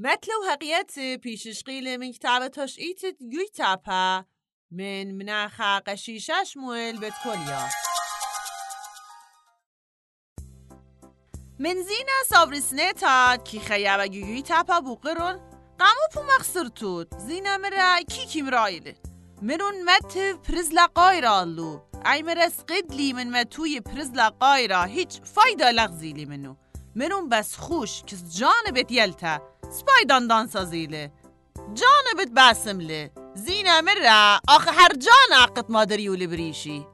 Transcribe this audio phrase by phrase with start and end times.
[0.00, 3.00] متل وهقيت بيشش قيل من كتابة تشقيت
[3.54, 4.24] تابا
[4.70, 7.68] من مناخا قشيشة شمويل بتكوليا
[11.58, 15.36] من زينة صابرسنة تاد كي خيابا جيوي تابا بوقرون
[15.78, 18.94] قامو بو مخصرتوت زينة مرا كي كي مرايل
[19.42, 20.18] مرون مت
[20.48, 26.56] پرزلا قايرالو اي مرس قدلي من متوي پرزلا قايرا هيج فايدة لغزيلي منو.
[26.96, 31.12] مرون بس خوش کس جانبت یلتا سپایدان دان سازیله
[31.74, 33.10] جانبت باسمله.
[33.34, 34.40] زینه مرا.
[34.48, 36.86] آخه هر جان عقد مادری و لبریشی.